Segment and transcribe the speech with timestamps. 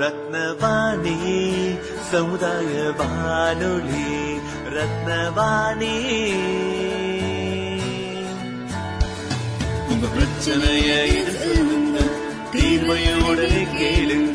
[0.00, 1.16] ரத்னவாணி
[2.10, 4.12] சமுதாய வானொலி
[4.74, 5.96] ரத்னவாணி.
[9.88, 10.90] உங்க பிரச்சனைய
[12.52, 13.40] தீர்மையோட
[13.76, 14.29] கேளுங்க.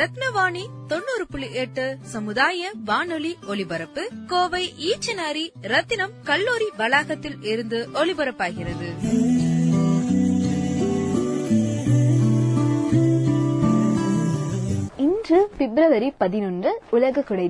[0.00, 8.94] ரத்னவாணி தொண்ணூறு புள்ளி எட்டு சமுதாய வானொலி ஒலிபரப்பு கோவை ஈச்சனாரி ரத்தினம் கல்லூரி வளாகத்தில் இருந்து ஒலிபரப்பாகிறது.
[14.96, 17.48] இன்று பிப்ரவரி பதினொன்று உலக குடை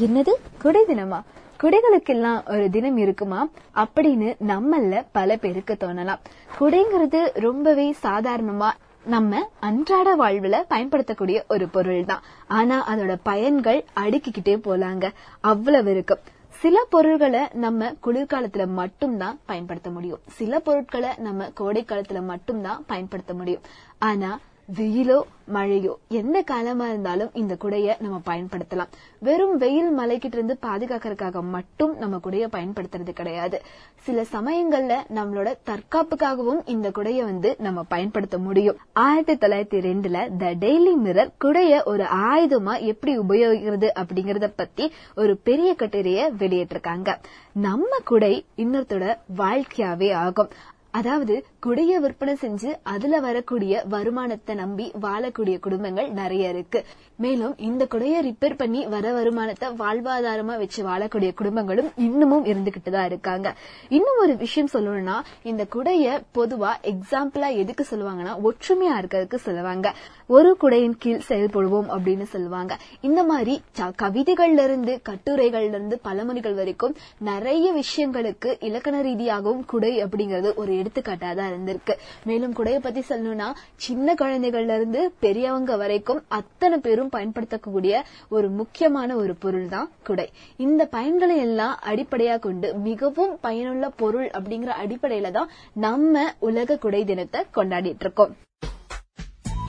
[0.00, 0.32] என்னது?
[0.62, 1.22] குடை தினமா?
[1.62, 3.48] குடைகளுக்கெல்லாம் ஒரு தினம் இருக்குமா?
[3.74, 6.18] அப்படின்னு நம்மள பல பேருக்கு தோணலாம்.
[6.60, 8.70] குடைங்கிறது ரொம்பவே சாதாரணமா
[9.04, 15.12] நம்ம அன்றாட வாழ்வுல பயன்படுத்தக்கூடிய ஒரு பொருள் தான் ஆனா அதோட பயன்கள் அடுக்கிக்கிட்டே போலாங்க.
[15.40, 16.18] அவ்வளவு இருக்கும்
[16.50, 20.20] சில பொருள்களை நம்ம குளிர்காலத்துல மட்டும்தான் பயன்படுத்த முடியும்.
[20.28, 23.62] சில பொருட்களை நம்ம கோடை காலத்துல மட்டும்தான் பயன்படுத்த முடியும்.
[23.98, 24.38] ஆனா
[24.76, 28.88] வெயிலோ மழையோ எந்த காலமா இருந்தாலும் இந்த குடைய நம்ம பயன்படுத்தலாம்.
[29.18, 33.62] வெறும் வெயில் மலைக்கிட்ட இருந்து பாதுகாக்கிறதுக்காக மட்டும் நம்ம குடைய பயன்படுத்துறது கிடையாது.
[34.00, 38.76] சில சமயங்கள்ல நம்மளோட தற்காப்புக்காகவும் இந்த குடைய வந்து நம்ம பயன்படுத்த முடியும்.
[38.92, 45.74] ஆயிரத்தி தொள்ளாயிரத்தி ரெண்டுல த டெய்லி மிரர் குடைய ஒரு ஆயுதமா எப்படி உபயோகிக்கிறது அப்படிங்கறத பத்தி ஒரு பெரிய
[45.78, 47.18] கட்டுரைய வெளியிட்டிருக்காங்க.
[47.52, 50.48] நம்ம குடை இன்னொருத்தோட வாழ்க்கையாவே ஆகும்.
[50.92, 56.84] அதாவது குடைய விற்பனை செஞ்சு அதுல வரக்கூடிய வருமானத்தை நம்பி வாழக்கூடிய குடும்பங்கள் நிறைய இருக்கு.
[57.16, 63.54] மேலும் இந்த குடைய ரிப்பேர் பண்ணி வர வருமானத்தை வாழ்வாதாரமா வச்சு வாழக்கூடிய குடும்பங்களும் இன்னமும் இருந்துகிட்டு தான் இருக்காங்க.
[63.88, 69.94] இன்னும் ஒரு விஷயம் சொல்லணும்னா இந்த குடைய பொதுவா எக்ஸாம்பிளா எதுக்கு சொல்லுவாங்கன்னா ஒற்றுமையா இருக்கிறதுக்கு சொல்லுவாங்க.
[70.26, 72.78] ஒரு குடையின் கீழ் செயல்படுவோம் அப்படின்னு சொல்லுவாங்க.
[73.00, 80.54] இந்த மாதிரி ச- கவிதைகள்ல இருந்து கட்டுரைகள்ல இருந்து பழமொழிகள் வரைக்கும் நிறைய விஷயங்களுக்கு இலக்கண ரீதியாகவும் குடை அப்படிங்கிறது
[80.54, 81.96] ஒரு எடுத்துக்காட்டா தான் இருந்திருக்கு.
[82.24, 83.48] மேலும் குடைய பத்தி சொல்லணும்னா
[83.86, 90.28] சின்ன குழந்தைகள்ல இருந்து பெரியவங்க வரைக்கும் அத்தனை பேரும் பயன்படுத்தக்கூடிய ஒரு முக்கியமான ஒரு பொருள் தான் குடை.
[90.66, 95.50] இந்த பயன்களை எல்லாம் அடிப்படையா கொண்டு மிகவும் பயனுள்ள பொருள் அப்படிங்கிற அடிப்படையில தான்
[95.86, 98.32] நம்ம உலக குடை தினத்தை கொண்டாடிட்டு இருக்கோம்.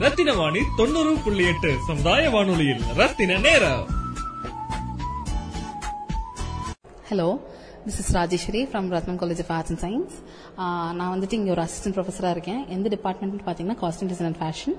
[0.02, 2.80] ரத்தின வாணி தொண்ணூறு புள்ளி எட்டு சமுதாய வானொலியில்.
[3.00, 3.84] ரத்தின நேரம்.
[7.10, 7.28] Hello
[7.84, 10.16] this is Rajeshwari from Ratnam college of arts and science
[10.98, 12.60] நான் வந்துட்டு இங்கே ஒரு அசிஸ்டன்ட் ப்ரொஃபஸராக இருக்கேன்.
[12.76, 14.76] எந்த டிபார்ட்மெண்ட் பார்த்தீங்கன்னா காஸ்டியூம் டிசைன் அண்ட் ஃபேஷன்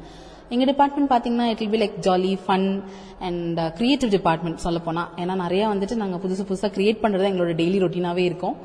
[0.54, 2.68] எங்கள் டிபார்ட்மெண்ட் பார்த்தீங்கன்னா it be like jolly fun
[3.28, 7.80] and creative department சொல்ல போனால் ஏன்னா நிறைய வந்துட்டு நாங்கள் புதுசு புதுசாக கிரியேட் பண்ணுறது எங்களோட டெய்லி
[7.86, 8.56] ரொட்டீனாகவே இருக்கும்.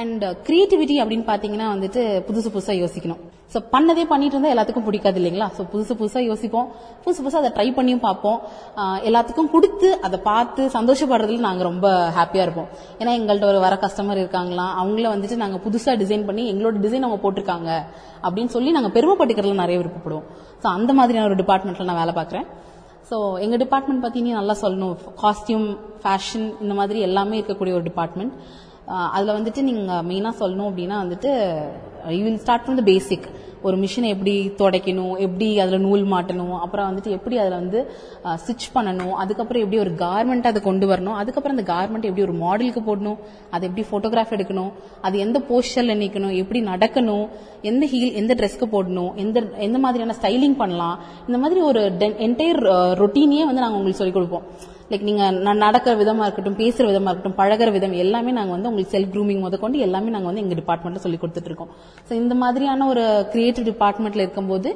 [0.00, 3.20] அண்ட் கிரியேட்டிவிட்டி uh, அப்படின்னு பார்த்தீங்கன்னா வந்துட்டு புதுசு புதுசாக யோசிக்கணும்.
[3.52, 5.48] ஸோ பண்ணதே பண்ணிட்டு இருந்தா எல்லாத்துக்கும் பிடிக்காது இல்லைங்களா?
[5.56, 6.68] ஸோ புதுசு புதுசாக யோசிப்போம்.
[7.02, 8.38] புதுசு புதுசாக அதை ட்ரை பண்ணியும் பார்ப்போம்.
[9.08, 11.86] எல்லாத்துக்கும் கொடுத்து அதை பார்த்து சந்தோஷப்படுறதுல நாங்கள் ரொம்ப
[12.18, 12.70] ஹாப்பியாக இருப்போம்.
[13.00, 14.66] ஏன்னா எங்கள்கிட்ட ஒரு வர கஸ்டமர் இருக்காங்களா?
[14.82, 17.70] அவங்கள வந்துட்டு நாங்கள் புதுசாக டிசைன் பண்ணி எங்களோட டிசைன் அவங்க போட்டிருக்காங்க
[18.26, 20.26] அப்படின்னு சொல்லி நாங்கள் பெருமைப்பட்டுக்கிறதுல நிறைய விருப்பப்படுவோம்
[20.64, 22.48] ஸோ அந்த மாதிரியான ஒரு டிபார்ட்மெண்ட்டில் நான் வேலை பார்க்குறேன்.
[23.10, 24.96] ஸோ எங்கள் டிபார்ட்மெண்ட் பார்த்தீங்கன்னா நல்லா சொல்லணும்.
[25.22, 25.68] காஸ்டியூம்
[26.02, 28.34] ஃபேஷன் இந்த மாதிரி எல்லாமே இருக்கக்கூடிய ஒரு டிபார்ட்மெண்ட்
[28.86, 31.30] அதில் வந்துட்டு நீங்கள் மெயினாக சொல்லணும் அப்படின்னா வந்துட்டு
[32.16, 33.26] you will start from the basic
[33.62, 37.80] ஒரு மிஷினை எப்படி துடைக்கணும் எப்படி அதில் நூல் மாட்டணும் அப்புறம் வந்துட்டு எப்படி அதில் வந்து
[38.36, 42.80] ஸ்டிச் பண்ணணும் அதுக்கப்புறம் எப்படி ஒரு கார்மெண்ட் அதை கொண்டு வரணும் அதுக்கப்புறம் அந்த கார்மெண்ட் எப்படி ஒரு மாடலுக்கு
[42.80, 43.18] போடணும்
[43.50, 44.72] அதை எப்படி ஃபோட்டோகிராஃப் எடுக்கணும்
[45.02, 47.26] அது எந்த போஸ்டரில் நிற்கணும் எப்படி நடக்கணும்
[47.62, 50.98] எந்த ஹீல் எந்த ட்ரெஸ்க்கு போடணும் எந்த எந்த மாதிரியான ஸ்டைலிங் பண்ணலாம்
[51.28, 51.82] இந்த மாதிரி ஒரு
[52.28, 52.62] என்டையர்
[53.02, 54.46] ரொட்டீனையே வந்து நாங்கள் உங்களுக்கு சொல்லிக் கொடுப்போம்.
[54.92, 55.24] லைக் நீங்க
[55.64, 59.84] நடக்கிற விதமா இருக்கட்டும் பேசுற விதமா இருக்கட்டும் பழகுற விதம் எல்லாமே நாங்க வந்து உங்களுக்கு செல்ஃப் க்ரூமிங் முதற்கொண்டு
[59.86, 61.70] எல்லாமே நாங்க வந்து எங்க டிபார்ட்மெண்ட்ல சொல்லி கொடுத்துட்டு இருக்கோம்.
[62.08, 64.70] ஸோ இந்த மாதிரியான ஒரு கிரியேட்டிவ் டிபார்ட்மெண்ட்ல இருக்கும்போது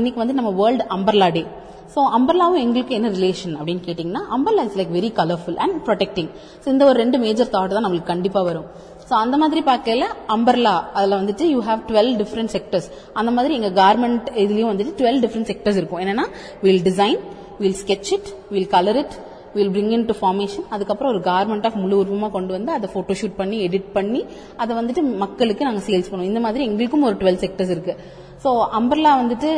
[0.00, 1.44] இன்னைக்கு வந்து நம்ம வேர்ல்டு அம்பர்லா டே
[1.92, 6.28] ஸோ அம்பர்லாவும் எங்களுக்கு என்ன ரிலேஷன் அப்படின்னு கேட்டிங்கன்னா umbrella is like very colourful and protecting
[6.62, 8.66] so இந்த ஒரு ரெண்டு மேஜர் தாட் தான் நம்மளுக்கு கண்டிப்பா வரும்.
[9.08, 12.88] ஸோ அந்த மாதிரி பார்க்கல அம்பர்லா அதில் வந்துட்டு you have twelve different sectors
[13.20, 16.02] அந்த மாதிரி எங்கள் கார்மெண்ட் இதுலேயும் வந்துட்டு டுவெல் டிஃப்ரெண்ட் செக்டர்ஸ் இருக்கும்.
[16.04, 16.26] என்னன்னா
[16.66, 17.18] will design
[17.62, 19.16] will sketch it will colour it
[19.56, 23.36] will bring into formation அதுக்கப்புறம் ஒரு கார்மெண்ட் ஆஃப் முழு உருவமாக கொண்டு வந்து அதை ஃபோட்டோ ஷூட்
[23.40, 24.20] பண்ணி எடிட் பண்ணி
[24.62, 26.30] அதை வந்துட்டு மக்களுக்கு நாங்கள் சேல்ஸ் பண்ணுவோம்.
[26.32, 27.94] இந்த மாதிரி எங்களுக்கும் ஒரு டுவெல் செக்டர்ஸ் இருக்கு.
[28.42, 29.48] ஸோ அம்பர்லா வந்துட்டு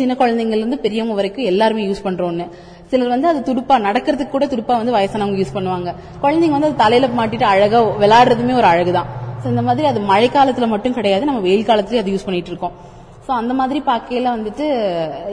[0.00, 2.46] சின்ன குழந்தைங்கலேருந்து பெரியவங்க வரைக்கும் எல்லாருமே யூஸ் பண்றோம்னு
[2.92, 5.90] சிலர் வந்து அது துடுப்பா நடக்கிறதுக்கு கூட துடுப்பா வந்து வயசானவங்க யூஸ் பண்ணுவாங்க.
[6.22, 9.10] குழந்தைங்க வந்து அது தலையில மாட்டிட்டு அழகா விளையாடுறதுமே ஒரு அழகுதான்.
[9.42, 11.24] ஸோ இந்த மாதிரி அது மழை காலத்துல மட்டும் கிடையாது.
[11.28, 12.74] நம்ம வெயில் காலத்துலயும் அது யூஸ் பண்ணிட்டு இருக்கோம்.
[13.26, 14.66] ஸோ அந்த மாதிரி பார்க்கையில வந்துட்டு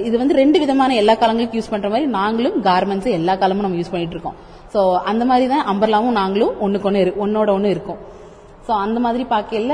[0.08, 3.94] இது வந்து ரெண்டு விதமான எல்லா காலங்களுக்கும் யூஸ் பண்ற மாதிரி நாங்களும் கார்மெண்ட்ஸ் எல்லா காலமும் நம்ம யூஸ்
[3.94, 4.38] பண்ணிட்டு இருக்கோம்.
[4.74, 4.80] ஸோ
[5.12, 8.00] அந்த மாதிரி தான் அம்பர்லாவும் நாங்களும் ஒண்ணுக்கு ஒன்று ஒன்னோட ஒன்று இருக்கும்.
[8.68, 9.74] ஸோ அந்த மாதிரி பார்க்கையில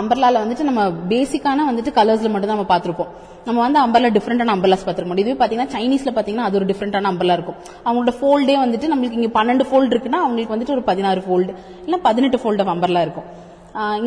[0.00, 3.10] அம்பர்லால வந்துட்டு நம்ம பேசிக்கான வந்துட்டு கலர்ஸ்ல மட்டும் தான் நம்ம பார்த்திருப்போம்.
[3.48, 7.58] நம்ம வந்து அம்பர்லா டிஃப்ரெண்டான அம்பர்லாஸ் பார்த்திருப்போம் இதுவே பாத்தீங்கன்னா சைனீஸ்ல பாத்தீங்கன்னா அது ஒரு டிஃப்ரெண்டான அம்பர்லா இருக்கும்.
[7.86, 11.52] அவங்களோட ஃபோல்டே வந்துட்டு நம்மளுக்கு இங்க பன்னெண்டு ஃபோல்டு இருக்குன்னா அவங்களுக்கு வந்துட்டு ஒரு பதினாறு ஃபோல்டு
[11.86, 13.28] இல்ல பதினெட்டு ஃபோல்டு ஆஃப் அம்பர்லா இருக்கும்.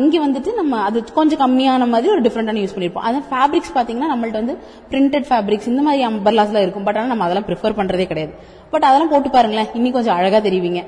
[0.02, 3.06] இங்க வந்துட்டு நம்ம அது கொஞ்சம் கம்மியான மாதிரி ஒரு டிஃப்ரெண்டான யூஸ் பண்ணிருப்போம்.
[3.08, 4.56] அதான் ஃபேப்ரிக்ஸ் பாத்தீங்கன்னா நம்மள்ட்ட வந்து
[4.90, 6.86] பிரிண்டட் ஃபேப்ரிக்ஸ் இந்த மாதிரி அம்பர்லாஸ்லாம் இருக்கும்.
[6.88, 8.34] பட் ஆனா நம்ம அதெல்லாம் ப்ரிஃபர் பண்றதே கிடையாது.
[8.74, 9.70] பட் அதெல்லாம் போட்டு பாருங்களேன்.
[9.78, 10.82] இன்னும் கொஞ்சம் அழகா தெரிவிங்க.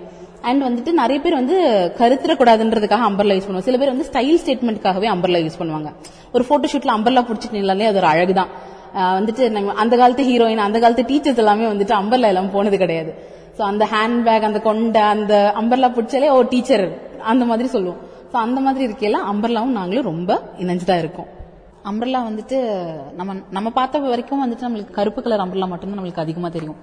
[0.48, 1.56] அண்ட் வந்துட்டு நிறைய பேர் வந்து
[2.00, 3.68] கருத்துறக்கூடாதுன்றதுக்காக அம்பர்லா யூஸ் பண்ணுவாங்க.
[3.68, 5.90] சில பேர் வந்து ஸ்டைல் ஸ்டேட்மெண்ட்காகவே அம்பர்லா யூஸ் பண்ணுவாங்க.
[6.34, 8.50] ஒரு ஃபோட்டோ ஷூட்டில் அம்பர்லா பிடிச்சிட்டு நின்னாலே அது ஒரு அழகுதான்.
[8.96, 13.10] தான் வந்துட்டு நம்ம அந்த காலத்து ஹீரோயின் அந்த காலத்து டீச்சர்ஸ் எல்லாமே வந்துட்டு அம்பர்லா எல்லாம் போனது கிடையாது.
[13.56, 16.84] ஸோ அந்த ஹேண்ட் பேக் அந்த கொண்டை அந்த அம்பர்லா பிடிச்சாலே ஓ டீச்சர்
[17.32, 18.00] அந்த மாதிரி சொல்லுவோம்.
[18.36, 21.26] சோ அந்த மாதிரி இருக்கையில அம்பர்லாவும் நாங்களும் ரொம்ப இணைஞ்சுதான் இருக்கோம்.
[21.84, 22.58] அம்பர்லா வந்துட்டு
[23.14, 26.74] நம்ம நம்ம பார்த்த வரைக்கும் வந்துட்டு நம்மளுக்கு கருப்பு கலர் அம்பர்லா மட்டும்தான் நம்மளுக்கு அதிகமா தெரியும்.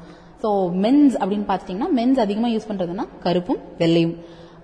[0.43, 0.45] ஸோ
[0.83, 4.15] மென்ஸ் அப்படின்னு பார்த்துட்டீங்கன்னா மென்ஸ் அதிகமா யூஸ் பண்றதுன்னா கருப்பும் வெள்ளையும்.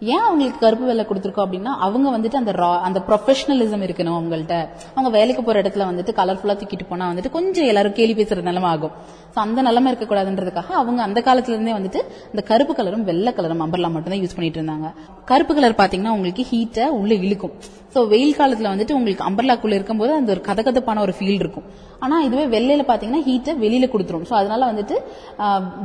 [0.01, 4.57] ஏன் அவங்களுக்கு கருப்பு வேலை கொடுத்துருக்கோம் அப்படின்னா அவங்க வந்துட்டு அந்த ரா அந்த ப்ரொஃபஷனலிசம் இருக்கணும் அவங்கள்ட்ட.
[4.95, 8.93] அவங்க வேலைக்கு போற இடத்துல வந்துட்டு கலர்ஃபுல்லா தூக்கிட்டு போனா வந்துட்டு கொஞ்சம் எல்லாரும் கேள்வி பேசுற நிலைமை ஆகும்.
[9.33, 12.01] ஸோ அந்த நிலைமை இருக்கக்கூடாதுன்றதுக்காக அவங்க அந்த காலத்துல இருந்தே வந்துட்டு
[12.31, 14.89] இந்த கருப்பு கலரும் வெள்ளை கலரும் அம்பர்லாம் மட்டும் தான் யூஸ் பண்ணிட்டு இருந்தாங்க.
[15.31, 17.55] கருப்பு கலர் பாத்தீங்கன்னா உங்களுக்கு ஹீட்டை உள்ள இழுக்கும்.
[17.93, 21.65] சோ வெயில் காலத்துல வந்துட்டு உங்களுக்கு அம்பர்லாக்குள்ள இருக்கும்போது அந்த ஒரு கதகதப்பான ஒரு ஃபீல் இருக்கும்.
[22.03, 24.25] ஆனா இதுவே வெள்ளையில பாத்தீங்கன்னா ஹீட்டை வெளியில கொடுத்துரும்.
[24.29, 24.95] சோ அதனால வந்துட்டு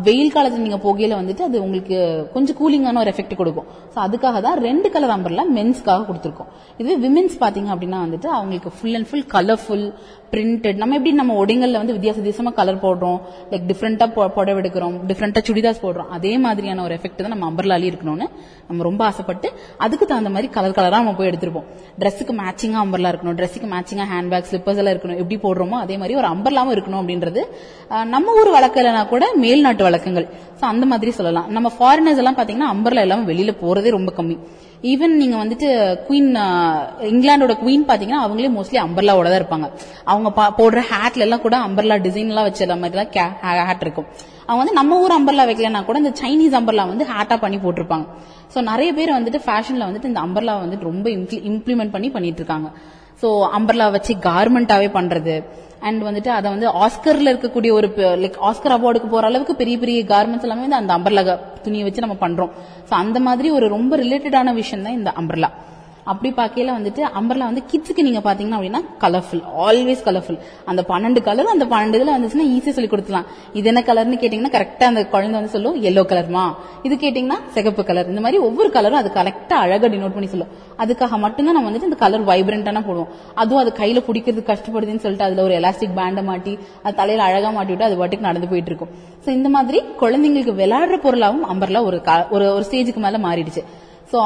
[0.09, 1.97] வெயில் காலத்துல நீங்க போகையில வந்துட்டு அது உங்களுக்கு
[2.35, 3.69] கொஞ்சம் கூலிங்கான ஒரு எஃபெக்ட் கொடுக்கும்.
[3.95, 6.51] சோ அதுக்காக தான் ரெண்டு கலர் அம்பர்லா மென்ஸ்க்காக கொடுத்துருக்கோம்.
[6.81, 9.87] இதுவே விமென்ஸ் பாத்தீங்க அப்படின்னா வந்துட்டு அவங்களுக்கு full and full colourful
[10.35, 13.19] printed நம்ம எப்படி நம்ம ஒடிங்கல்ல வந்து வித்தியாச வித்தியாசமா கலர் போடுறோம்?
[13.51, 14.95] லைக் டிஃப்ரெண்டா புடவை எடுக்கிறோம்.
[15.11, 16.09] டிஃப்ரெண்டா சுடிதாஸ் போடுறோம்.
[16.17, 18.27] அதே மாதிரியான ஒரு எஃபெக்ட் தான் நம்ம அம்பர்லாலி இருக்கணும்னு
[18.69, 19.49] நம்ம ரொம்ப ஆசைப்பட்டு
[19.85, 21.69] அதுக்கு தகுந்த மாதிரி கலர் கலரா நம்ம போய் எடுத்திருப்போம்.
[22.01, 23.37] ட்ரெஸ்ஸுக்கு மேட்சிங்கா அம்பர்லா இருக்கணும்.
[23.41, 25.21] ட்ரெஸ்ஸுக்கு மேட்சிங்கா ஹேண்ட் பேக் ஸ்லிப்பர்ஸ் எல்லாம் இருக்கணும்.
[25.23, 27.43] எப்படி போடுறோமோ அதே மாதிரி ஒரு அம்பர்லாவும் இருக்கணும் அப்படின்றது
[28.15, 30.29] நம்ம ஊர் வழக்கலைனா கூட மேல்நாட்டு வழக்கங்கள்.
[30.61, 31.49] ஸோ அந்த மாதிரி சொல்லலாம்.
[31.59, 34.39] நம்ம ஃபாரினர்ஸ் எல்லாம் பாத்தீங்கன்னா அம்பர்லா எல்லாம் வெளியில போறதே ரொம்ப கம்மி.
[34.83, 35.69] ஈவன் நீங்க வந்துட்டு
[36.09, 36.31] குயின்
[37.01, 39.71] இங்கிலாந்தோட குயின் பாத்தீங்கன்னா அவங்களே மோஸ்ட்லி அம்பர்லாவோட தான் இருப்பாங்க.
[40.05, 44.07] அவங்க பா- போடுற ஹேட்ல எல்லாம் கூட அம்பர்லா டிசைன் எல்லாம் வச்சிருந்த மாதிரி தான் ஹேட் இருக்கும்.
[44.47, 48.07] அவங்க வந்து நம்ம ஊர் அம்பர்லா வைக்கலன்னா கூட இந்த சைனீஸ் அம்பர்லா வந்து ஹேட்டா பண்ணி போட்டிருப்பாங்க.
[48.55, 52.71] சோ நிறைய பேர் வந்துட்டு ஃபேஷன்ல வந்துட்டு இந்த அம்பர்லா வந்துட்டு ரொம்ப இம்ப்ளிமெண்ட் பண்ணி பண்ணிட்டு இருக்காங்க
[53.23, 55.45] சோ அம்பர்லா வச்சு கார்மெண்டாவே பண்றது.
[55.81, 60.43] அண்ட் வந்துட்டு அதை வந்து ஆஸ்கர்ல இருக்கக்கூடிய ஒரு லைக் ஆஸ்கர் அவார்டுக்கு போற அளவுக்கு பெரிய பெரிய கார்மெண்ட்ஸ்
[60.43, 62.53] எல்லாமே வந்து அந்த அம்பர்லா துணியை வச்சு நம்ம பண்றோம்.
[62.89, 65.51] ஸோ அந்த மாதிரி ஒரு ரொம்ப ரிலேட்டடான விஷயம் தான் இந்த அம்பர்லா
[66.11, 70.39] அப்படி பார்க்கையில வந்துட்டு அம்பர்லா வந்து கிட்ஸுக்கு நீங்க பாத்தீங்கன்னா அப்படின்னா கலர்ஃபுல் ஆல்வேஸ் கலர்ஃபுல்
[70.71, 73.29] அந்த பன்னெண்டு கலர் அந்த பன்னெண்டு இதுல வந்துச்சுன்னா ஈஸியா சொல்லி கொடுத்துலாம்
[73.59, 76.45] இது என்ன கலர்னு கேட்டீங்கன்னா கரெக்டா அந்த குழந்தை வந்து சொல்லும் எல்லோ கலர்மா
[76.87, 80.51] இது கேட்டீங்கன்னா சிகப்பு கலர் இந்த மாதிரி ஒவ்வொரு கலரும் அது கரெக்டா அழகா டினோட் பண்ணி சொல்லும்.
[80.83, 83.11] அதுக்காக மட்டும்தான் நம்ம வந்துட்டு இந்த கலர் வைப்ரண்டான போடுவோம்.
[83.43, 86.53] அதுவும் அது கையில பிடிக்கிறது கஷ்டப்படுதுன்னு சொல்லிட்டு அதுல ஒரு எலாஸ்டிக் பேண்டை மாட்டி
[86.85, 88.93] அது தலையில அழகா மாட்டி விட்டு அது பாட்டுக்கு நடந்து போயிட்டு இருக்கும்.
[89.25, 92.01] சோ இந்த மாதிரி குழந்தைங்களுக்கு விளையாடுற பொருளாவும் அம்பர்லா ஒரு
[92.37, 93.65] ஒரு ஒரு ஸ்டேஜுக்கு மேல மாறிடுச்சு.
[94.13, 94.19] சோ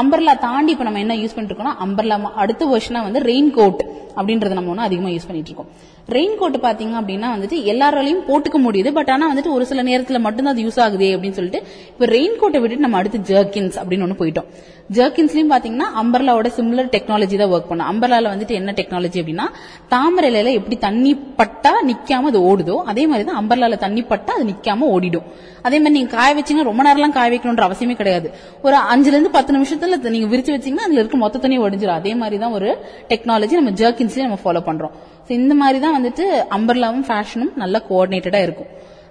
[0.00, 3.50] அம்பர்லா um, um, தாண்டி இப்ப நம்ம என்ன யூஸ் பண்ணிட்டு இருக்கோம்னா அம்பர்லா அடுத்த வருஷனா வந்து ரெயின்
[3.58, 3.80] கோட்
[4.18, 5.70] அப்படின்றத நம்ம ஒன்னும் அதிகமா யூஸ் பண்ணிட்டு இருக்கோம்.
[6.16, 8.90] ரெயின் கோட் பாத்தீங்க அப்படின்னா வந்துட்டு எல்லாராலையும் போட்டுக்க முடியுது.
[8.98, 11.62] பட் ஆனா வந்துட்டு ஒரு சில நேரத்துல மட்டும்தான் அது யூஸ் ஆகுது அப்படின்னு சொல்லிட்டு
[11.92, 14.48] இப்ப ரெயின் கோட்டை விட்டுட்டு நம்ம அடுத்து ஜர்கின்ஸ் அப்படின்னு ஒண்ணு போயிட்டோம்.
[14.96, 17.88] ஜர்கின்ஸ்லயும் பாத்தீங்கன்னா அம்பர்லாவோட சிம்லர் டெக்னாலஜி தான் ஒர்க் பண்ணும்.
[17.90, 19.46] அம்பர்லால வந்துட்டு என்ன டெக்னாலஜி அப்படின்னா
[19.92, 24.46] தாமரை இலையில எப்படி தண்ணி பட்டா நிக்காம அது ஓடுதோ அதே மாதிரி தான் அம்பர்லால தண்ணி பட்டா அது
[24.50, 25.28] நிக்காம ஓடிடும்.
[25.66, 28.28] அதே மாதிரி நீங்க காய வச்சீங்கன்னா ரொம்ப நேரம்லாம் காய வைக்கணும்ன்ற அவசியமே கிடையாது.
[28.66, 32.38] ஒரு அஞ்சுல இருந்து பத்து நிமிஷத்துல நீங்க விரிச்சு வச்சீங்கன்னா அதுல இருக்க மொத்த தண்ணி ஒடிஞ்சிடும் அதே மாதிரி
[32.44, 32.70] தான் ஒரு
[33.12, 34.94] டெக்னாலஜி நம்ம ஜர்கின்ஸ்லயே நம்ம ஃபாலோ பண்றோம்.
[35.38, 36.24] இந்த மாதிரி தான் வந்துட்டு
[36.56, 38.70] அம்பர்லாவும் ஃபேஷனும் நல்லா கோஆர்டினேட்டடா இருக்கும்.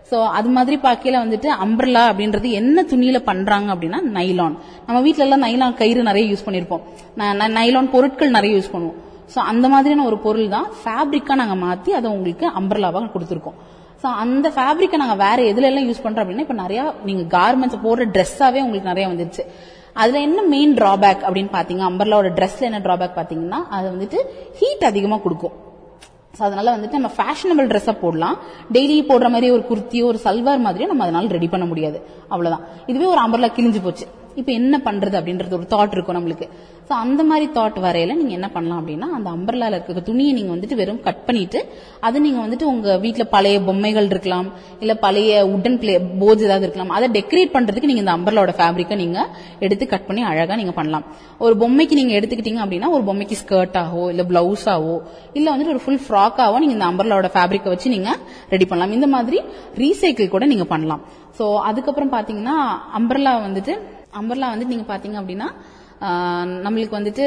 [0.09, 5.43] ஸோ அது மாதிரி பார்க்கையில வந்துட்டு அம்பர்லா அப்படின்றது என்ன துணியில பண்றாங்க அப்படின்னா நைலான் நம்ம வீட்டில எல்லாம்
[5.45, 6.83] நைலான் கயிறு நிறைய யூஸ் பண்ணிருப்போம்.
[7.57, 8.97] நைலான் பொருட்கள் நிறைய யூஸ் பண்ணுவோம்.
[9.33, 13.57] ஸோ அந்த மாதிரியான ஒரு பொருள் தான் ஃபேப்ரிக்கா நாங்க மாத்தி அதை உங்களுக்கு அம்பர்லாவாக கொடுத்துருக்கோம்.
[14.01, 18.05] ஸோ அந்த ஃபேப்ரிக்கை நாங்கள் வேற எதுல எல்லாம் யூஸ் பண்றோம் அப்படின்னா இப்போ நிறைய நீங்க கார்மெண்ட்ஸ் போடுற
[18.15, 19.43] ட்ரெஸ்ஸாவே உங்களுக்கு நிறைய வந்துருச்சு.
[20.01, 24.19] அதுல என்ன மெயின் டிராபேக் அப்படின்னு பாத்தீங்க அம்பர்லாவோட ட்ரெஸ்ல என்ன டிராபேக் பாத்தீங்கன்னா அது வந்துட்டு
[24.59, 25.55] ஹீட் அதிகமாக கொடுக்கும்.
[26.39, 28.37] ஸோ அதனால வந்துட்டு நம்ம ஃபேஷனபிள் ட்ரெஸ்ஸை போடலாம்.
[28.73, 32.01] டெய்லி போடுற மாதிரி ஒரு குர்த்தியோ ஒரு சல்வார் மாதிரியோ நம்ம அதனால ரெடி பண்ண முடியாது.
[32.29, 32.67] அவ்வளவுதான்.
[32.85, 34.07] இதுவே ஒரு அம்பர்லா கிழிஞ்சு போச்சு.
[34.35, 36.47] இப்போ என்ன பண்றது அப்படின்றது ஒரு தாட் இருக்கும் நம்மளுக்கு.
[36.89, 40.75] ஸோ அந்த மாதிரி தாட் வரையில நீங்க என்ன பண்ணலாம் அப்படின்னா அந்த அம்பர்லால இருக்க துணியை நீங்க வந்துட்டு
[40.75, 41.59] வெறும் கட் பண்ணிட்டு
[41.99, 44.47] அதை நீங்க வந்துட்டு உங்க வீட்டில் பழைய பொம்மைகள் இருக்கலாம்
[44.79, 49.27] இல்ல பழைய உடன் பிளே போர்ட்ஸ் ஏதாவது இருக்கலாம் அதை டெக்கரேட் பண்றதுக்கு நீங்க இந்த அம்பர்லாவோட ஃபேப்ரிக்கை நீங்க
[49.59, 51.05] எடுத்து கட் பண்ணி அழகா நீங்க பண்ணலாம்.
[51.37, 54.97] ஒரு பொம்மைக்கு நீங்க எடுத்துக்கிட்டீங்க அப்படின்னா ஒரு பொம்மைக்கு ஸ்கர்ட்டாவோ இல்ல பிளவுஸாவோ
[55.33, 58.17] இல்ல வந்துட்டு ஒரு ஃபுல் ஃப்ராக்காவோ நீங்க இந்த அம்பர்லாவோட ஃபேப்ரிக்கை வச்சு நீங்க
[58.49, 58.91] ரெடி பண்ணலாம்.
[58.91, 59.39] இந்த மாதிரி
[59.77, 61.03] ரீசைக்கிள் கூட நீங்க பண்ணலாம்.
[61.39, 62.57] ஸோ அதுக்கப்புறம் பாத்தீங்கன்னா
[62.99, 63.73] அம்பர்லா வந்துட்டு
[64.17, 65.47] அம்பர்லா வந்து நீங்க பாத்தீங்க அப்படின்னா
[66.65, 67.25] நம்மளுக்கு வந்துட்டு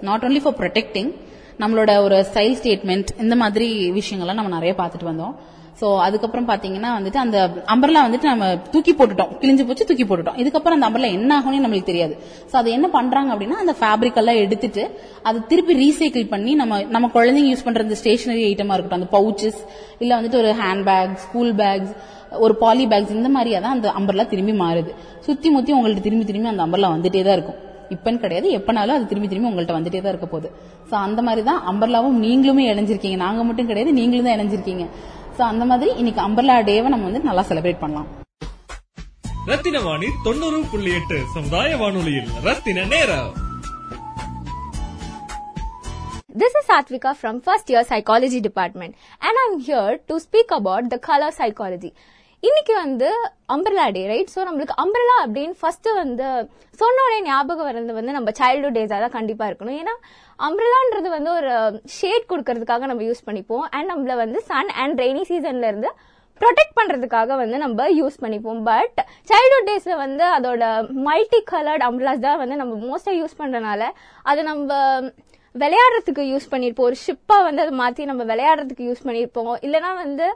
[0.00, 1.10] நாட் ஓன்லி ஃபார் ப்ரொடெக்டிங்
[1.58, 3.68] நம்மளோட ஒரு ஸ்டைல் ஸ்டேட்மெண்ட் இந்த மாதிரி
[4.00, 5.34] விஷயங்கள்லாம் நம்ம நிறைய பார்த்துட்டு வந்தோம்.
[5.80, 7.36] சோ அதுக்கப்புறம் பாத்தீங்கன்னா வந்துட்டு அந்த
[7.72, 9.32] அம்பர்லா வந்துட்டு நம்ம தூக்கி போட்டுட்டோம்.
[9.40, 10.38] கிழிஞ்சு போச்சு தூக்கி போட்டுட்டோம்.
[10.42, 12.14] இதுக்கப்புறம் அந்த அம்பர்லா என்ன ஆகும்னு நம்மளுக்கு தெரியாது.
[12.50, 14.84] சோ அது என்ன பண்றாங்க அப்படின்னா அந்த ஃபேப்ரிக் எல்லாம் எடுத்துட்டு
[15.28, 19.60] அதை திருப்பி ரீசைக்கிள் பண்ணி நம்ம நம்ம குழந்தைங்க யூஸ் பண்ற இந்த ஸ்டேஷனரி ஐட்டமா இருக்கட்டும் அந்த பவுச்சஸ்
[20.02, 21.94] இல்ல வந்துட்டு ஒரு ஹேண்ட் பேக் ஸ்கூல் பேக்ஸ்
[22.44, 24.92] ஒரு பாலி பேக்ஸ் இந்த மாதிரியா தான் அந்த அம்பர்லா திரும்பி மாறுது.
[25.26, 27.58] சுத்தி முத்தி உங்கள்கிட்ட திரும்பி திரும்பி அந்த அம்பர்லா வந்துட்டே தான் இருக்கும்.
[27.94, 30.48] இப்பன்னு கிடையாது எப்பனாலும் அது திரும்பி திரும்பி உங்கள்ட்ட வந்துட்டே தான் இருக்க போகுது.
[30.90, 33.18] சோ அந்த மாதிரி தான் அம்பர்லாவும் நீங்களுமே இணைஞ்சிருக்கீங்க.
[33.26, 34.86] நாங்க மட்டும் கிடையாது நீங்களும் தான் இணைஞ்சிருக்கீங்க.
[35.36, 38.10] சோ அந்த மாதிரி இன்னைக்கு அம்பர்லா டேவை நம்ம வந்து நல்லா செலிப்ரேட் பண்ணலாம்
[39.50, 43.32] ரத்தின வாணி தொண்ணூறு புள்ளி எட்டு சமுதாய வானொலியில் ரத்தின நேரம்
[46.36, 50.98] This is Satvika from first year psychology department and I'm here to speak about the
[51.00, 51.90] color psychology.
[52.46, 53.08] இன்னைக்கு வந்து
[53.54, 56.26] அம்பர்லா டே ரைட் ஸோ நம்மளுக்கு அம்பர்லா அப்படின்னு ஃபர்ஸ்ட் வந்து
[56.80, 59.76] சொன்னோடைய ஞாபகம் வர்றது வந்து நம்ம சைல்டுஹுட் டேஸாக தான் கண்டிப்பாக இருக்கணும்.
[59.82, 59.94] ஏன்னா
[60.38, 61.50] அம்பர்லான்றது வந்து ஒரு
[61.98, 63.64] ஷேட் கொடுக்கறதுக்காக நம்ம யூஸ் பண்ணிப்போம்.
[63.76, 65.90] அண்ட் நம்மள வந்து சன் அண்ட் ரெய்னி சீசன்ல இருந்து
[66.40, 68.60] ப்ரொடெக்ட் பண்ணுறதுக்காக வந்து நம்ம யூஸ் பண்ணிப்போம்.
[68.70, 68.98] பட்
[69.30, 70.64] சைல்ட்ஹுட் டேஸில் வந்து அதோட
[71.08, 73.92] மல்டி கலர்ட் அம்ப்ரலாஸ் தான் வந்து நம்ம மோஸ்ட்டாக யூஸ் பண்ணுறனால
[74.32, 74.80] அது நம்ம
[75.62, 76.86] விளையாடுறதுக்கு யூஸ் பண்ணிருப்போம்.
[76.90, 79.50] ஒரு ஷிப்பா வந்து அதை மாத்தி நம்ம விளையாடுறதுக்கு யூஸ் பண்ணிருப்போம்.
[79.66, 80.26] இல்லனா வந்து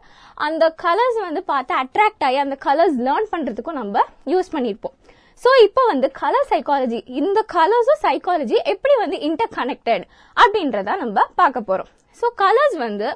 [0.47, 4.95] அந்த கலர்ஸ் வந்து பார்த்து அட்ராக்ட் ஆகி அந்த கலர்ஸ் லேர்ன் பண்றதுக்கும் நம்ம யூஸ் பண்ணிருப்போம்.
[5.43, 10.05] சோ இப்போ வந்து கலர் சைக்காலஜி இந்த கலர்ஸும் சைக்காலஜி எப்படி வந்து இன்டர் கனெக்டட்
[10.43, 11.91] அப்படின்றத நம்ம பார்க்க போறோம்.
[12.21, 13.09] சோ கலர்ஸ் வந்து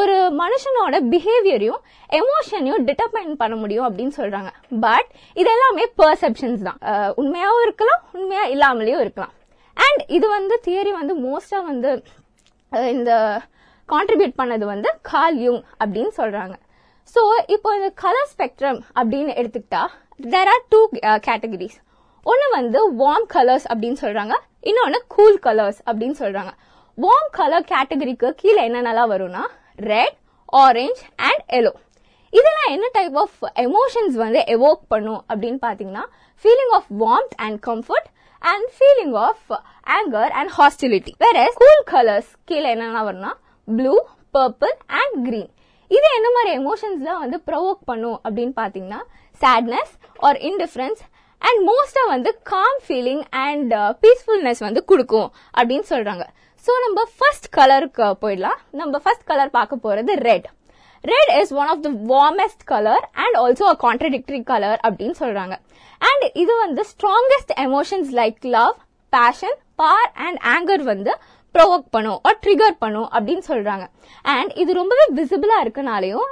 [0.00, 1.82] ஒரு மனுஷனோட பிஹேவியரையும்
[2.20, 4.50] எமோஷனையும் டிட்டர்மைன் பண்ண முடியும் அப்படின்னு சொல்றாங்க.
[4.86, 5.10] பட்
[5.40, 6.80] இது எல்லாமே பர்செப்ஷன்ஸ் தான்.
[6.84, 9.34] உண்மையாகவும் உண்மையாவும் இருக்கலாம் உண்மையா இல்லாமலேயும் இருக்கலாம்.
[9.88, 11.90] அண்ட் இது வந்து தியரி வந்து மோஸ்டா வந்து
[12.94, 13.12] இந்த
[13.88, 16.54] கான்ட்ரிபியூட் பண்ணது வந்து கால் யூங் அப்படின்னு சொல்றாங்க.
[17.14, 17.20] ஸோ
[17.54, 19.82] இப்போ இந்த கலர் ஸ்பெக்ட்ரம் அப்படின்னு எடுத்துக்கிட்டா
[20.32, 20.80] தேர் ஆர் டூ
[21.26, 21.78] கேட்டகரிஸ்
[22.26, 24.34] ஒன்று வந்து வார்ம் கலர்ஸ் அப்படின்னு சொல்றாங்க
[24.70, 26.52] இன்னொன்று கூல் கலர்ஸ் அப்படின்னு சொல்றாங்க.
[26.98, 29.42] வார்ம் கலர் கேட்டகரிக்கு கீழே என்னென்னலாம் வரும்னா
[29.90, 30.16] ரெட்
[30.62, 31.72] ஆரஞ்ச் அண்ட் எல்லோ
[32.32, 36.04] இதெல்லாம் என்ன டைப் ஆஃப் எமோஷன்ஸ் வந்து எவோக் பண்ணும் அப்படின்னு பார்த்தீங்கன்னா
[36.44, 38.08] feeling of warmth and comfort
[38.42, 39.46] and feeling of
[39.86, 43.32] anger and hostility வேற கூல் கலர்ஸ் கீழே என்னென்ன வரும்னா
[43.68, 43.94] ப்ளூ
[44.34, 45.50] பர்பிள் அண்ட் கிரீன்
[45.90, 49.00] இது என்ன மாதிரி எமோஷன்ஸ்லாம் வந்து ப்ரொவோக் பண்ணும் அப்படின்னு பார்த்தீங்கன்னா
[49.40, 51.00] சேட்னஸ் ஆர் இன்டிஃபரன்ஸ்
[51.42, 56.24] அண்ட் மோஸ்டாக வந்து காம் ஃபீலிங் அண்ட் பீஸ்ஃபுல்னஸ் வந்து கொடுக்கும் அப்படின்னு சொல்கிறாங்க
[56.66, 58.58] ஸோ நம்ம ஃபர்ஸ்ட் கலருக்கு போயிடலாம்.
[58.70, 60.48] நம்ம ஃபர்ஸ்ட் கலர் பார்க்க போகிறது red
[61.04, 65.56] red is one of the warmest colour and also a contradictory colour அப்படின்னு சொல்றாங்க.
[66.00, 68.76] அண்ட் இது வந்து strongest emotions like love
[69.12, 71.12] passion power and anger வந்து
[71.54, 73.84] ப்ரொவோக் பண்ணும் ஆர் ட்ரிகர் பண்ணும் அப்படின்னு சொல்றாங்க.
[74.34, 76.28] அண்ட் இது ரொம்பவே விசிபிளா இருக்கனாலையும்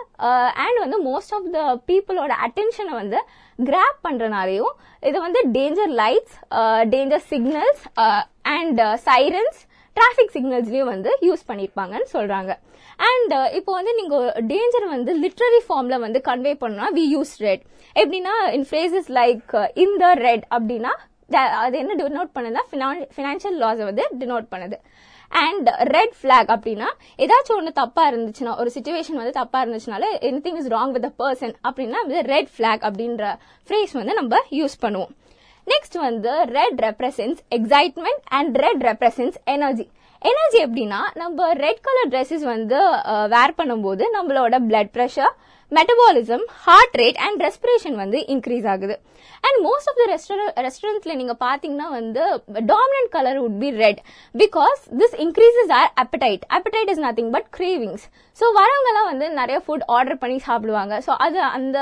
[0.64, 3.20] அண்ட் வந்து மோஸ்ட் ஆஃப் த பீப்புளோட அட்டென்ஷனை வந்து
[3.58, 4.72] கிராப் பண்றனாலையும்
[5.08, 6.36] இது வந்து danger lights
[6.94, 7.84] danger signals
[8.56, 9.60] and sirens
[9.96, 12.52] traffic சிக்னல்ஸ்லயும் வந்து யூஸ் பண்ணியிருப்பாங்கன்னு சொல்கிறாங்க
[13.10, 17.64] அண்ட் இப்போ வந்து நீங்கள் டேஞ்சர் வந்து லிட்ரரி ஃபார்மில் வந்து கன்வே பண்ணால் வி யூஸ் ரெட்
[17.96, 19.52] எப்படின்னா இன் ஃபிரேசஸ் லைக்
[19.84, 20.94] இன் த ரெட் அப்படின்னா
[21.64, 22.62] அது என்ன டினோட் பண்ணுதுன்னா
[23.16, 24.76] ஃபினான்ஷியல் லாஸை வந்து டினோட் பண்ணுது.
[25.32, 26.88] அண்ட் ரெட் ஃபிளாக் அப்படின்னா
[27.24, 30.04] ஏதாச்சும் ஒன்று தப்பாக இருந்துச்சுன்னா ஒரு சுச்சுவேஷன் வந்து தப்பாக இருந்துச்சுனால
[30.44, 32.00] anything is wrong with person அப்படின்னா
[32.32, 33.32] ரெட் ஃபிளாக் அப்படின்ற
[33.68, 35.12] ஃப்ரேஸ் வந்து நம்ம யூஸ் பண்ணுவோம்.
[35.66, 39.86] நெக்ஸ்ட் வந்து red represents excitement and red represents energy
[40.22, 42.78] energy எப்படின்னா நம்ம ரெட் கலர் ட்ரெஸ்ஸஸ் வந்து
[43.28, 45.32] வேர் பண்ணும்போது நம்மளோட blood pressure
[45.72, 48.94] metabolism heart rate and respiration வந்து இன்க்ரீஸ் ஆகுது.
[49.46, 50.04] அண்ட் மோஸ்ட் ஆஃப் த
[50.66, 52.22] ரெஸ்டாரண்ட்ஸ்ல நீங்க பாத்தீங்கன்னா வந்து
[52.72, 54.00] dominant colour would be red
[54.42, 58.04] because this increases our appetite appetite is nothing but cravings
[58.38, 60.94] so வரவங்க வந்து நிறைய ஃபுட் ஆர்டர் பண்ணி சாப்பிடுவாங்க.
[61.06, 61.78] ஸோ அது அந்த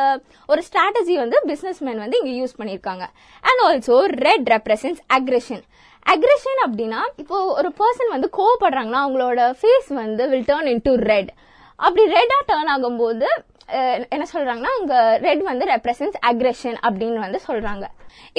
[0.53, 3.07] ஒரு ஸ்ட்ராட்டஜி வந்து பிஸ்னஸ் மேன் வந்து இங்க யூஸ் பண்ணியிருக்காங்க.
[3.49, 5.65] And also red represents aggression
[6.13, 11.31] aggression அப்படின்னா இப்போ ஒரு பர்சன் வந்து கோவப்படுறாங்கன்னா அவங்களோட ஃபேஸ் வந்து will turn into red
[11.79, 13.29] அப்படி ரெட்டா டேர்ன் ஆகும்போது
[14.15, 14.95] என்ன சொல்றாங்கன்னா அங்க
[15.27, 17.85] ரெட் வந்து ரெப்ரசன்ஸ் அக்ரெஷன் அப்படின்னு வந்து சொல்றாங்க.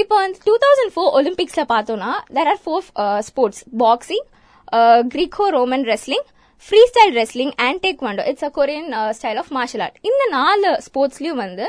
[0.02, 2.86] இப்போ வந்து டூ தௌசண்ட் ஃபோர் ஒலிம்பிக்ஸ்ல பார்த்தோம்னா there are four
[3.30, 4.26] sports boxing
[5.14, 6.26] Greco Roman wrestling
[6.90, 11.66] freestyle wrestling and taekwondo it's a Korean style of martial art இந்த நாலு ஸ்போர்ட்ஸ்லயும் வந்து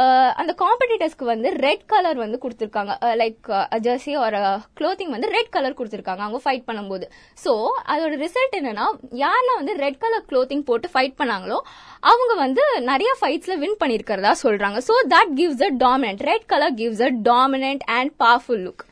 [0.00, 2.92] uh, அந்த காம்படிட்டர்ஸ்க்கு வந்து ரெட் கலர் வந்து கொடுத்துருக்காங்க.
[3.20, 3.48] லைக்
[3.86, 4.40] ஜெர்சி ஒரு
[4.78, 7.06] க்ளோத்திங் வந்து ரெட் கலர் கொடுத்துருக்காங்க அவங்க ஃபைட் பண்ணும்போது.
[7.44, 7.52] ஸோ
[7.92, 8.86] அதோட ரிசல்ட் என்னன்னா
[9.24, 11.58] யாரெல்லாம் வந்து ரெட் கலர் க்ளோத்திங் போட்டு ஃபைட் பண்ணாங்களோ
[12.02, 14.80] அவங்க வந்து நிறைய ஃபைட்ஸ்ல வின் பண்ணியிருக்கிறதா சொல்றாங்க.
[14.88, 18.84] So that gives a dominant red colour gives a dominant and powerful look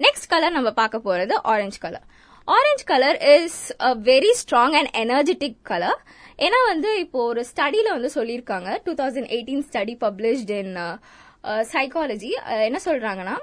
[0.00, 2.06] next colour நம்ம பார்க்க போறது orange colour
[2.56, 5.98] orange colour is a very strong and energetic colour
[6.46, 8.68] ஏன்னா வந்து இப்போ ஒரு ஸ்டடியில வந்து சொல்லியிருக்காங்க.
[8.84, 10.74] Two thousand eighteen study published in
[11.72, 12.30] psychology
[12.68, 13.36] என்ன சொல்றாங்கன்னா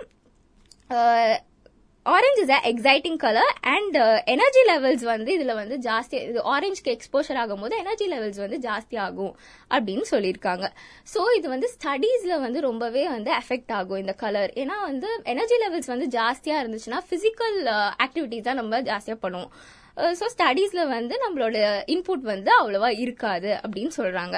[2.13, 3.95] orange is a exciting colour and
[4.33, 9.33] energy levels வந்து இதுல வந்து ஜாஸ்தி இது ஆரஞ்சுக்கு எக்ஸ்போஷர் ஆகும்போது எனர்ஜி லெவல்ஸ் வந்து ஜாஸ்தி ஆகும்
[9.71, 10.65] அப்படின்னு சொல்லியிருக்காங்க.
[11.13, 15.91] ஸோ இது வந்து ஸ்டடீஸ்ல வந்து ரொம்பவே வந்து எஃபெக்ட் ஆகும் இந்த கலர் ஏன்னா வந்து எனர்ஜி லெவல்ஸ்
[15.93, 17.57] வந்து ஜாஸ்தியா இருந்துச்சுன்னா பிசிக்கல்
[18.05, 19.51] ஆக்டிவிட்டிஸ் uh, தான் நம்ம ஜாஸ்தியா பண்ணுவோம்.
[19.97, 21.57] Uh, ஸோ ஸ்டடீஸ்ல வந்து நம்மளோட
[21.95, 24.37] இன்புட் வந்து அவ்வளோவா இருக்காது அப்படின்னு சொல்றாங்க.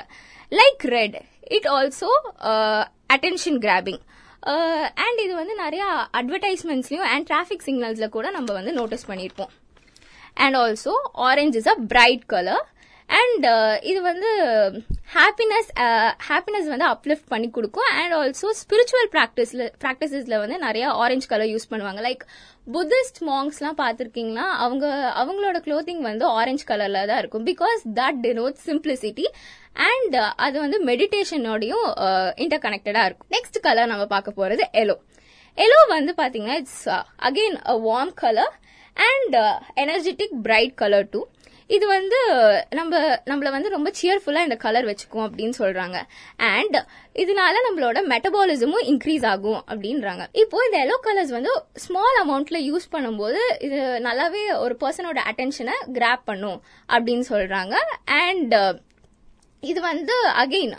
[0.52, 1.18] Like red
[1.58, 2.12] it also
[3.16, 4.02] attention grabbing
[4.98, 9.54] and இது வந்து நிறைய அட்வர்டைஸ்மெண்ட்ஸ்லயும் அண்ட் டிராஃபிக் சிக்னல்ஸ்ல கூட நம்ம வந்து நோட்டீஸ் பண்ணியிருப்போம்
[10.38, 10.94] and also
[11.30, 12.63] orange is a bright colour
[13.10, 14.30] and uh, இது வந்து
[15.16, 15.70] ஹாப்பினஸ்
[16.30, 17.90] ஹாப்பினஸ் uh, வந்து அப்லிஃப்ட் பண்ணி கொடுக்கும்.
[18.00, 22.02] அண்ட் ஆல்சோ ஸ்பிரிச்சுவல் ப்ராக்டிஸில் ப்ராக்டிசஸில் வந்து நிறைய ஆரஞ்சு கலர் யூஸ் பண்ணுவாங்க.
[22.08, 22.24] லைக்
[22.76, 24.48] புத்திஸ்ட் மாங்ஸ்லாம் பார்த்துருக்கீங்களா?
[24.66, 24.86] அவங்க
[25.22, 27.46] அவங்களோட க்ளோத்திங் வந்து ஆரஞ்சு கலரில் தான் இருக்கும்.
[27.52, 29.28] Because that denote simplicity
[29.90, 31.88] and அது வந்து மெடிடேஷனோடையும்
[32.46, 33.32] இன்டர் கனெக்டடாக இருக்கும்.
[33.38, 34.98] நெக்ஸ்ட் கலர் நம்ம பார்க்க போகிறது எலோ
[35.58, 36.84] எலோ வந்து பார்த்தீங்கன்னா it's
[37.30, 38.54] again a warm colour
[38.98, 39.36] and
[39.84, 41.22] energetic bright colour too
[41.76, 42.20] இது வந்து
[42.78, 45.98] நம்ம நம்மள வந்து ரொம்ப சியர்ஃபுல்லா இந்த கலர் வச்சுக்கும் அப்படின்னு சொல்றாங்க.
[46.54, 46.78] அண்ட்
[47.24, 50.26] இதனால நம்மளோட மெட்டபாலிசமும் இன்க்ரீஸ் ஆகும் அப்படின்றாங்க.
[50.44, 51.54] இப்போ இந்த எல்லோ கலர்ஸ் வந்து
[51.86, 56.60] ஸ்மால் அமௌண்ட்ல யூஸ் பண்ணும்போது இது நல்லாவே ஒரு பர்சனோட அட்டென்ஷனை கிராப் பண்ணும்
[56.96, 57.76] அப்படின்னு சொல்றாங்க.
[58.24, 58.56] அண்ட்
[59.64, 60.74] இது வந்து அகெயின்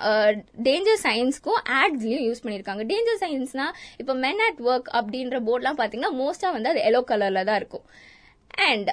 [0.66, 2.82] டேஞ்சர் சயின்ஸ்க்கும் ஆட்ஸ்லயும் யூஸ் பண்ணிருக்காங்க.
[2.92, 3.66] டேஞ்சர் சயின்ஸ்னா
[4.00, 7.84] இப்போ மென் அட் ஒர்க் அப்படின்ற போர்ட்லாம் பாத்தீங்கன்னா மோஸ்டா வந்து அது எல்லோ கலர்ல தான் இருக்கும்.
[8.68, 8.88] And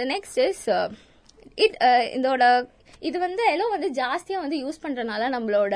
[0.00, 0.64] the next is
[1.60, 2.44] it uh, இதோட
[3.00, 5.74] இது வந்து எல்லோ வந்து ஜாஸ்தியாக வந்து யூஸ் பண்ணுறனால நம்மளோட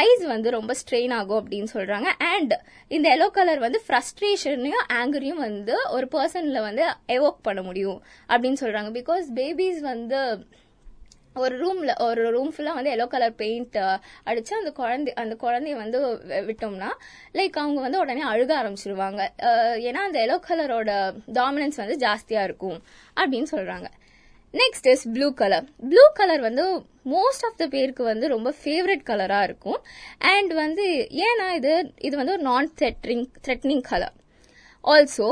[0.00, 2.54] ஐஸ் வந்து ரொம்ப ஸ்ட்ரெயின் ஆகும் அப்படின்னு சொல்கிறாங்க அண்ட்
[2.90, 8.90] இந்த எல்லோ கலர் வந்து ஃப்ரஸ்ட்ரேஷனையும் ஆங்கரையும் வந்து ஒரு பர்சனில் வந்து எவோக் பண்ண முடியும் அப்படின்னு சொல்கிறாங்க
[9.00, 10.20] பிகாஸ் பேபிஸ் வந்து
[11.36, 13.76] ஒரு ரூமில் ஒரு ரூம் ஃபுல்லாக வந்து எல்லோ கலர் பெயிண்ட்
[14.24, 15.98] அடித்து அந்த குழந்தை அந்த குழந்தைய வந்து
[16.48, 16.90] விட்டோம்னா
[17.34, 19.20] லைக் அவங்க வந்து உடனே அழுக ஆரம்பிச்சிருவாங்க.
[19.48, 20.90] Uh, ஏன்னா அந்த எல்லோ கலரோட
[21.32, 22.78] டாமினன்ஸ் வந்து ஜாஸ்தியாக இருக்கும்
[23.16, 23.88] அப்படின்னு சொல்கிறாங்க
[24.54, 26.64] next is blue colour blue colour வந்து
[27.12, 29.78] மோஸ்ட் ஆஃப் த பேருக்கு வந்து ரொம்ப ஃபேவரட் கலராக இருக்கும்.
[30.32, 30.86] அண்ட் வந்து
[31.26, 31.72] ஏன்னா இது
[32.06, 34.16] இது வந்து ஒரு non threatening threatening colour
[34.84, 35.28] also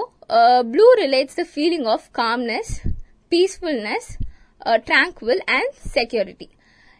[0.72, 2.72] blue relates the feeling of calmness
[3.32, 4.08] peacefulness
[4.88, 6.48] tranquil and security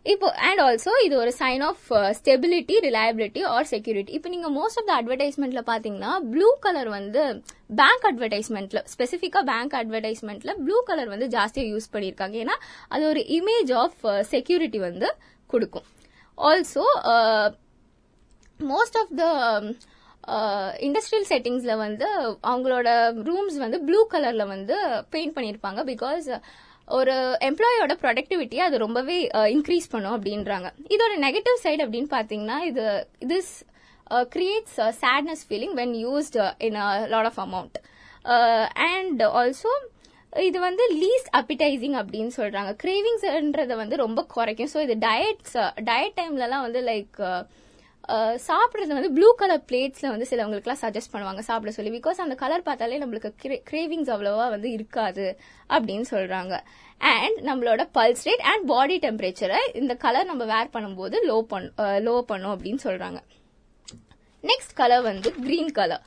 [0.06, 1.86] இப்போ அண்ட் ஆல்சோ இது ஒரு sign of
[2.18, 7.22] stability reliability or security இப்போ நீங்கள் மோஸ்ட் ஆஃப் த அட்வர்டைஸ்மெண்ட்ல பார்த்தீங்கன்னா ப்ளூ கலர் வந்து
[7.70, 12.56] பேங்க் அட்வர்டைஸ்மெண்ட்ல ஸ்பெசிஃபிக்காக பேங்க் அட்வர்டைஸ்மெண்ட்ல ப்ளூ கலர் வந்து ஜாஸ்தியாக யூஸ் பண்ணியிருக்காங்க ஏன்னா
[12.88, 15.10] அது ஒரு இமேஜ் ஆஃப் செக்யூரிட்டி வந்து
[15.50, 15.86] கொடுக்கும்.
[16.38, 16.86] Also
[18.60, 19.24] most of the
[20.78, 22.06] industrial செட்டிங்ஸில் வந்து
[22.42, 22.88] அவங்களோட
[23.28, 24.76] ரூம்ஸ் வந்து ப்ளூ கலரில் வந்து
[25.10, 26.26] பெயிண்ட் பண்ணியிருப்பாங்க பிகாஸ்
[26.96, 27.14] ஒரு
[27.48, 29.16] எம்ப்ளாயோட ப்ரொடக்டிவிட்டியை அது ரொம்பவே
[29.54, 30.68] இன்க்ரீஸ் பண்ணும் அப்படின்றாங்க.
[30.94, 32.84] இதோட நெகட்டிவ் சைடு அப்படின்னு பாத்தீங்கன்னா இது
[33.32, 33.52] this
[34.34, 36.78] creates sadness feeling when used in
[37.14, 37.78] lot of amount
[38.90, 39.72] and also
[40.48, 42.70] இது வந்து லீஸ்ட் அப்பிடைசிங் அப்படின்னு சொல்றாங்க.
[42.82, 44.70] கிரேவிங்ஸ்ன்றத வந்து ரொம்ப குறைக்கும்.
[44.74, 45.56] ஸோ இது டயட்ஸ்
[45.90, 47.18] டயட் டைம்லலாம் வந்து லைக்
[48.46, 52.00] சாப்பிட்றது வந்து ப்ளூ கலர் பிளேட்ஸில் வந்து சிலவங்களுக்குலாம் சஜஸ்ட் பண்ணுவாங்க சாப்பிட சொல்லி.
[52.00, 53.30] பிகாஸ் அந்த கலர் பார்த்தாலே நம்மளுக்கு
[53.70, 55.26] கிரேவிங்ஸ் அவ்வளோவா வந்து இருக்காது
[55.70, 56.54] அப்படின்னு சொல்கிறாங்க
[57.00, 62.22] அண்ட் நம்மளோட பல்ஸ் ரேட் அண்ட் பாடி டெம்பரேச்சரை இந்த கலர் நம்ம வேர் பண்ணும்போது லோ பண்ண லோ
[62.22, 63.20] பண்ணும் அப்படின்னு சொல்கிறாங்க
[64.44, 66.04] நெக்ஸ்ட் கலர் வந்து green colour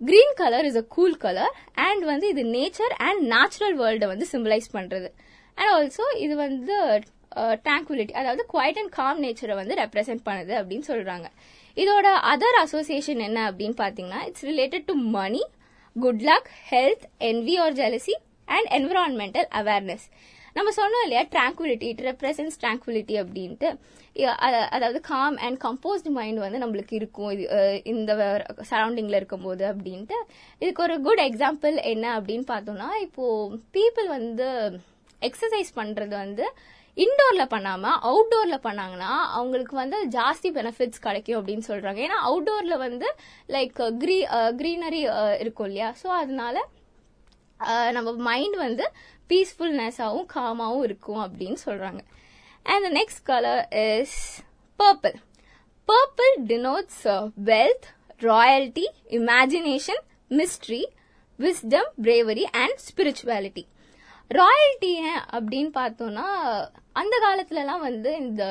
[0.00, 4.68] green colour is a cool colour and வந்து இது நேச்சர் அண்ட் நேச்சுரல் வேர்ல்டை வந்து சிம்பிளைஸ்
[4.72, 5.08] பண்ணுறது
[5.58, 6.76] அண்ட் ஆல்சோ இது வந்து
[7.66, 11.28] ட்ராங்குலிட்டி அதாவது குவைட் அண்ட் காம் நேச்சரை வந்து ரெப்ரசென்ட் பண்ணுது அப்படின்னு சொல்றாங்க.
[11.76, 15.42] இதோட அதர் அசோசியேஷன் என்ன அப்படின்னு பாத்தீங்கன்னா it's related to money
[15.96, 18.16] good luck health envy or jealousy
[18.56, 20.06] and environmental awareness
[20.56, 23.68] நம்ம சொன்னோம் இல்லையா ட்ராங்குலிட்டி இட் ரெப்ரசன்ஸ் ட்ராங்குலிட்டி அப்படின்ட்டு.
[24.76, 27.30] அதாவது காம் அண்ட் கம்போஸ்ட் மைண்ட் வந்து நம்மளுக்கு இருக்கும்.
[27.34, 27.44] இது
[27.92, 28.12] இந்த
[28.70, 30.18] சரௌண்டிங்ல இருக்கும்போது அப்படின்ட்டு.
[30.62, 33.24] இதுக்கு ஒரு குட் எக்ஸாம்பிள் என்ன அப்படின்னு பார்த்தோம்னா இப்போ
[33.76, 34.48] பீப்புள் வந்து
[35.28, 36.44] எக்ஸசைஸ் பண்றது வந்து
[36.96, 43.08] இன்டோரில் பண்ணாமல் அவுட்டோரில் பண்ணாங்கன்னா அவங்களுக்கு வந்து ஜாஸ்தி பெனிஃபிட்ஸ் கிடைக்கும் அப்படின்னு சொல்கிறாங்க ஏன்னா அவுட்டோரில் வந்து
[43.48, 44.16] லைக் க்ரீ
[44.56, 45.02] க்ரீனரி
[45.40, 45.88] இருக்கும் இல்லையா?
[46.02, 46.56] ஸோ அதனால
[47.60, 48.84] uh, நம்ம மைண்ட் வந்து
[49.30, 52.00] பீஸ்ஃபுல்னஸாகவும் காமாகவும் இருக்கும் அப்படின்னு சொல்கிறாங்க
[52.66, 54.18] and the next colour is
[54.78, 55.18] purple
[55.88, 57.04] purple denotes
[57.50, 57.88] wealth
[58.22, 58.86] royalty
[59.18, 60.82] imagination mystery
[61.38, 63.64] wisdom bravery and spirituality
[64.30, 66.26] royalty ஏன் அப்படின்னு பார்த்தோம்னா
[67.00, 68.42] அந்த காலத்துலலாம் வந்து இந்த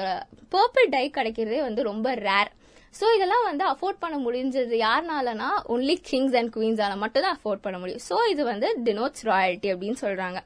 [0.56, 2.52] பர்பிள் டை கிடைக்கிறதே வந்து ரொம்ப ரேர்
[3.00, 7.78] ஸோ இதெல்லாம் வந்து அஃபோர்ட் பண்ண முடிஞ்சது யாருனாலனா ஒன்லி கிங்ஸ் அண்ட் குவீன்ஸால மட்டும் தான் அஃபோர்ட் பண்ண
[7.82, 8.04] முடியும்.
[8.10, 10.40] ஸோ இது வந்து டினோட்ஸ் ராயல்ட்டி அப்படின்னு சொல்றாங்க.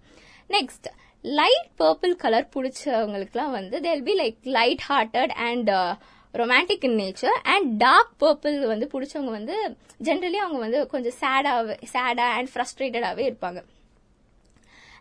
[0.56, 0.88] நெக்ஸ்ட்
[1.26, 5.72] லைட் பர்பிள் கலர் பிடிச்சவங்களுக்குலாம் வந்து they'll be like light hearted and
[6.34, 9.56] romantic in nature and dark purple வந்து பிடிச்சவங்க வந்து
[10.08, 13.62] ஜென்ரலி அவங்க வந்து கொஞ்சம் சேடாகவே சேடா அண்ட் ஃப்ரஸ்ட்ரேட்டடாகவே இருப்பாங்க.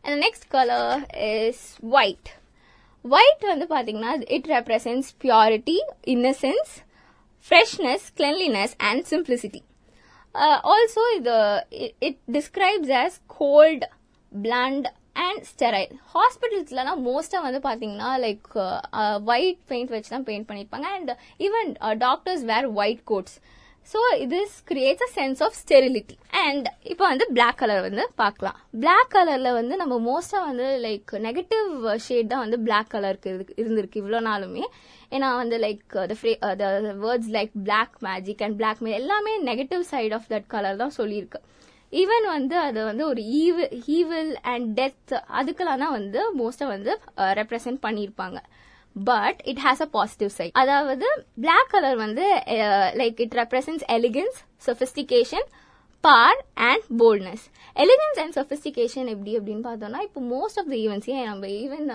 [0.04, 1.66] And next colour is
[1.98, 2.30] white
[3.04, 6.72] white வந்து பார்த்தீங்கன்னா it represents purity innocence
[7.46, 9.62] freshness cleanliness and simplicity
[10.72, 11.36] also இது
[12.08, 13.86] it describes as cold
[14.32, 14.86] bland
[15.22, 18.46] and sterile ஹாஸ்பிட்டல்ஸ்லாம் மோஸ்ட்டாக வந்து பார்த்தீங்கன்னா லைக்
[19.32, 21.10] ஒயிட் பெயிண்ட் வச்சு தான் பெயிண்ட் பண்ணியிருப்பாங்க and
[21.40, 23.36] even doctors wear white coats
[23.90, 24.00] so
[24.32, 28.58] this creates a sense of sterility and இப்போ வந்து black colour வந்து பார்க்கலாம்.
[28.82, 31.70] பிளாக் கலரில் வந்து நம்ம மோஸ்ட்டாக வந்து லைக் நெகட்டிவ்
[32.06, 33.30] ஷேட் தான் வந்து பிளாக் கலருக்கு
[33.62, 34.64] இருந்திருக்கு இவ்வளோ நாளுமே.
[35.16, 35.96] ஏன்னா வந்து like
[36.62, 36.68] the
[37.04, 41.40] words like black magic and blackmail எல்லாமே negative side of that colour தான் சொல்லியிருக்கு.
[42.00, 47.32] ஈவன் வந்து அது வந்து ஒரு ஈவில் ஈவில் அண்ட் டெத் அதுக்கெல்லாம் தான் வந்து மோஸ்ட்டாக வந்து uh,
[47.40, 48.38] ரெப்ரசன்ட் பண்ணியிருப்பாங்க.
[48.96, 51.06] But it has a positive side அதாவது
[51.38, 52.24] பிளாக் கலர் வந்து
[52.94, 55.46] like it represents elegance sophistication
[56.04, 57.44] power and boldness
[57.76, 61.86] elegance and sophistication எப்படி அப்படின்னு பார்த்தோம்னா இப்போ மோஸ்ட் ஆஃப் த ஈவெண்ட்ஸ் நம்ம ஈவன்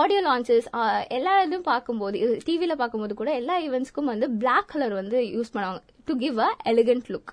[0.00, 0.68] ஆடியோ லான்ச்சஸ்
[1.08, 6.14] எல்லா இதுவும் பார்க்கும்போது டிவியில் பார்க்கும்போது கூட எல்லா ஈவெண்ட்ஸ்க்கும் வந்து பிளாக் கலர் வந்து யூஸ் பண்ணுவாங்க to
[6.16, 7.32] give a elegant look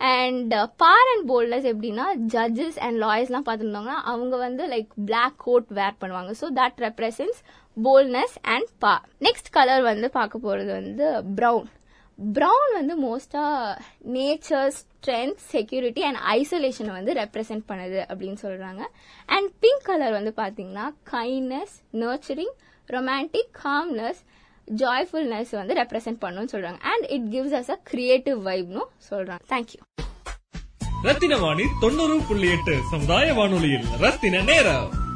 [0.00, 5.98] and power and boulders எப்படின்னா ஜட்ஜஸ் அண்ட் லாயர்ஸ்லாம் பார்த்துருந்தாங்கன்னா அவங்க வந்து லைக் பிளாக் கோட் வேர்
[6.00, 6.32] பண்ணுவாங்க.
[6.40, 7.40] So that represents
[7.76, 11.08] boldness and power next colour வந்து பார்க்க போகிறது வந்து
[11.40, 11.68] ப்ரௌன்
[12.18, 13.42] ப்ரௌன் வந்து மோஸ்டா
[14.12, 18.82] நேச்சர் ஸ்ட்ரென்த் செக்யூரிட்டி அண்ட் ஐசோலேஷனை வந்து ரெப்ரசென்ட் பண்ணுது அப்படின்னு சொல்றாங்க.
[19.26, 22.54] அண்ட் பிங்க் கலர் வந்து பாத்தீங்கன்னா kindness nurturing
[22.88, 24.20] romantic calmness
[24.76, 26.80] joyfulness வந்து ரெப்ரசென்ட் பண்ணுன்னு சொல்றாங்க.
[26.80, 29.42] And it gives us a creative வைப்னு சொல்றாங்க.
[29.48, 29.80] தேங்க்யூ
[31.02, 35.06] ரத்தின வாணி தொண்ணூறு புள்ளி எட்டு சமுதாய வானொலியில் ரத்தின நேரம்.